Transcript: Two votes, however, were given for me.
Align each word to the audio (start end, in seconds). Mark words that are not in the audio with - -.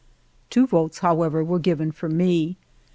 Two 0.49 0.65
votes, 0.65 0.97
however, 1.05 1.43
were 1.43 1.59
given 1.59 1.91
for 1.91 2.09
me. 2.09 2.57